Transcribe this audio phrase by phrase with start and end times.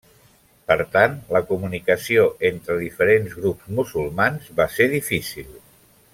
[0.69, 5.55] Per tant, la comunicació entre diferents grups musulmans va ser difícil.